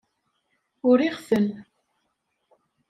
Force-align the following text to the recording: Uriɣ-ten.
Uriɣ-ten. 0.89 1.49